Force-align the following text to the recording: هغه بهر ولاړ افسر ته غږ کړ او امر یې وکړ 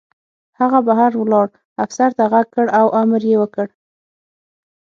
هغه 0.59 0.79
بهر 0.87 1.11
ولاړ 1.21 1.47
افسر 1.85 2.09
ته 2.17 2.23
غږ 2.31 2.47
کړ 2.55 2.65
او 2.79 2.85
امر 3.01 3.21
یې 3.29 3.35
وکړ 3.41 3.67